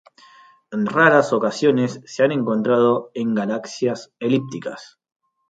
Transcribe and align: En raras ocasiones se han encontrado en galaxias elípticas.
En 0.71 0.87
raras 0.87 1.31
ocasiones 1.31 2.01
se 2.05 2.23
han 2.23 2.31
encontrado 2.31 3.11
en 3.13 3.35
galaxias 3.35 4.11
elípticas. 4.19 4.97